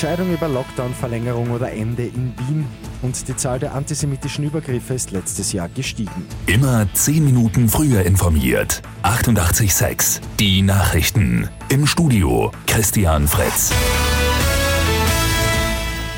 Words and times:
Entscheidung 0.00 0.32
über 0.32 0.48
Lockdown-Verlängerung 0.48 1.50
oder 1.50 1.72
Ende 1.72 2.04
in 2.04 2.32
Wien 2.38 2.66
und 3.02 3.28
die 3.28 3.36
Zahl 3.36 3.58
der 3.58 3.74
antisemitischen 3.74 4.46
Übergriffe 4.46 4.94
ist 4.94 5.10
letztes 5.10 5.52
Jahr 5.52 5.68
gestiegen. 5.68 6.26
Immer 6.46 6.88
10 6.94 7.22
Minuten 7.22 7.68
früher 7.68 8.00
informiert. 8.06 8.80
88.6 9.02 10.22
Die 10.38 10.62
Nachrichten. 10.62 11.50
Im 11.68 11.86
Studio 11.86 12.50
Christian 12.66 13.28
Fritz. 13.28 13.74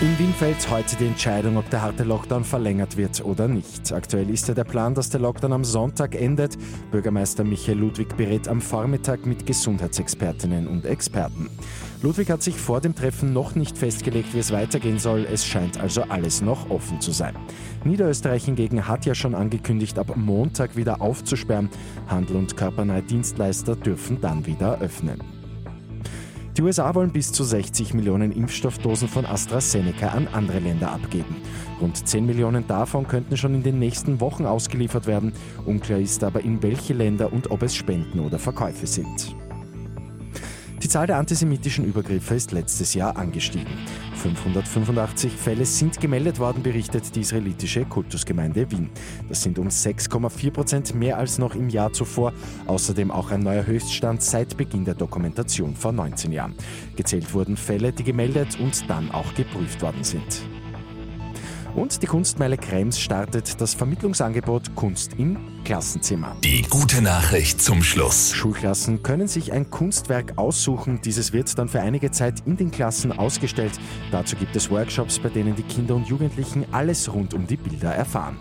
In 0.02 0.18
Wien 0.18 0.34
fällt 0.34 0.68
heute 0.68 0.96
die 0.96 1.06
Entscheidung, 1.06 1.56
ob 1.56 1.70
der 1.70 1.80
harte 1.80 2.02
Lockdown 2.02 2.42
verlängert 2.42 2.96
wird 2.96 3.24
oder 3.24 3.46
nicht. 3.46 3.92
Aktuell 3.92 4.30
ist 4.30 4.48
ja 4.48 4.54
der 4.54 4.64
Plan, 4.64 4.96
dass 4.96 5.10
der 5.10 5.20
Lockdown 5.20 5.52
am 5.52 5.62
Sonntag 5.62 6.16
endet. 6.16 6.58
Bürgermeister 6.90 7.44
Michael 7.44 7.78
Ludwig 7.78 8.16
berät 8.16 8.48
am 8.48 8.60
Vormittag 8.60 9.26
mit 9.26 9.46
Gesundheitsexpertinnen 9.46 10.66
und 10.66 10.86
Experten. 10.86 11.48
Ludwig 12.02 12.30
hat 12.30 12.42
sich 12.42 12.56
vor 12.56 12.80
dem 12.80 12.96
Treffen 12.96 13.32
noch 13.32 13.54
nicht 13.54 13.78
festgelegt, 13.78 14.34
wie 14.34 14.40
es 14.40 14.50
weitergehen 14.50 14.98
soll. 14.98 15.24
Es 15.24 15.46
scheint 15.46 15.78
also 15.78 16.02
alles 16.08 16.42
noch 16.42 16.68
offen 16.68 17.00
zu 17.00 17.12
sein. 17.12 17.36
Niederösterreich 17.84 18.44
hingegen 18.44 18.88
hat 18.88 19.06
ja 19.06 19.14
schon 19.14 19.36
angekündigt, 19.36 20.00
ab 20.00 20.16
Montag 20.16 20.74
wieder 20.74 21.00
aufzusperren. 21.00 21.70
Handel 22.08 22.38
und 22.38 22.56
körpernahe 22.56 23.02
Dienstleister 23.02 23.76
dürfen 23.76 24.20
dann 24.20 24.46
wieder 24.46 24.80
öffnen. 24.80 25.41
Die 26.56 26.62
USA 26.62 26.94
wollen 26.94 27.12
bis 27.12 27.32
zu 27.32 27.44
60 27.44 27.94
Millionen 27.94 28.30
Impfstoffdosen 28.30 29.08
von 29.08 29.24
AstraZeneca 29.24 30.08
an 30.08 30.28
andere 30.28 30.58
Länder 30.58 30.92
abgeben. 30.92 31.36
Rund 31.80 32.06
10 32.06 32.26
Millionen 32.26 32.66
davon 32.66 33.08
könnten 33.08 33.38
schon 33.38 33.54
in 33.54 33.62
den 33.62 33.78
nächsten 33.78 34.20
Wochen 34.20 34.44
ausgeliefert 34.44 35.06
werden. 35.06 35.32
Unklar 35.64 35.98
ist 35.98 36.22
aber, 36.22 36.42
in 36.42 36.62
welche 36.62 36.92
Länder 36.92 37.32
und 37.32 37.50
ob 37.50 37.62
es 37.62 37.74
Spenden 37.74 38.20
oder 38.20 38.38
Verkäufe 38.38 38.86
sind. 38.86 39.34
Die 40.92 40.98
Zahl 40.98 41.06
der 41.06 41.16
antisemitischen 41.16 41.86
Übergriffe 41.86 42.34
ist 42.34 42.52
letztes 42.52 42.92
Jahr 42.92 43.16
angestiegen. 43.16 43.78
585 44.16 45.32
Fälle 45.32 45.64
sind 45.64 45.98
gemeldet 45.98 46.38
worden, 46.38 46.62
berichtet 46.62 47.16
die 47.16 47.20
israelitische 47.20 47.86
Kultusgemeinde 47.86 48.70
Wien. 48.70 48.90
Das 49.26 49.42
sind 49.42 49.58
um 49.58 49.68
6,4 49.68 50.50
Prozent 50.50 50.94
mehr 50.94 51.16
als 51.16 51.38
noch 51.38 51.54
im 51.54 51.70
Jahr 51.70 51.94
zuvor. 51.94 52.34
Außerdem 52.66 53.10
auch 53.10 53.30
ein 53.30 53.40
neuer 53.40 53.64
Höchststand 53.64 54.20
seit 54.20 54.58
Beginn 54.58 54.84
der 54.84 54.92
Dokumentation 54.92 55.74
vor 55.74 55.92
19 55.92 56.30
Jahren. 56.30 56.54
Gezählt 56.94 57.32
wurden 57.32 57.56
Fälle, 57.56 57.94
die 57.94 58.04
gemeldet 58.04 58.60
und 58.60 58.90
dann 58.90 59.10
auch 59.12 59.32
geprüft 59.32 59.80
worden 59.80 60.04
sind. 60.04 60.42
Und 61.74 62.02
die 62.02 62.06
Kunstmeile 62.06 62.58
Krems 62.58 63.00
startet 63.00 63.60
das 63.60 63.74
Vermittlungsangebot 63.74 64.74
Kunst 64.74 65.12
im 65.16 65.38
Klassenzimmer. 65.64 66.36
Die 66.44 66.62
gute 66.62 67.00
Nachricht 67.00 67.62
zum 67.62 67.82
Schluss. 67.82 68.32
Schulklassen 68.34 69.02
können 69.02 69.28
sich 69.28 69.52
ein 69.52 69.70
Kunstwerk 69.70 70.36
aussuchen. 70.36 71.00
Dieses 71.02 71.32
wird 71.32 71.58
dann 71.58 71.68
für 71.68 71.80
einige 71.80 72.10
Zeit 72.10 72.42
in 72.46 72.56
den 72.56 72.70
Klassen 72.70 73.12
ausgestellt. 73.12 73.72
Dazu 74.10 74.36
gibt 74.36 74.54
es 74.54 74.70
Workshops, 74.70 75.18
bei 75.18 75.28
denen 75.28 75.56
die 75.56 75.62
Kinder 75.62 75.94
und 75.94 76.08
Jugendlichen 76.08 76.66
alles 76.72 77.12
rund 77.12 77.32
um 77.32 77.46
die 77.46 77.56
Bilder 77.56 77.94
erfahren. 77.94 78.36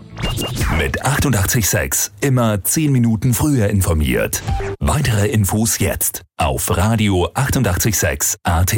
Mit 0.78 1.04
886 1.04 2.12
immer 2.20 2.62
10 2.62 2.92
Minuten 2.92 3.34
früher 3.34 3.68
informiert. 3.68 4.42
Weitere 4.78 5.28
Infos 5.28 5.78
jetzt 5.78 6.22
auf 6.36 6.76
Radio 6.76 7.30
886 7.34 8.36
AT. 8.42 8.76